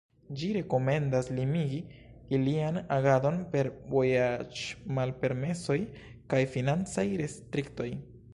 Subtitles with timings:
[0.37, 1.81] Ĝi rekomendas limigi
[2.37, 5.79] ilian agadon per vojaĝmalpermesoj
[6.35, 7.91] kaj financaj restriktoj.